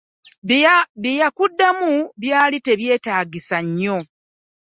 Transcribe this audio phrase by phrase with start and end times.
[1.01, 1.91] Bye yakuddamu
[2.21, 3.97] byali tebyetaagisa nnyo.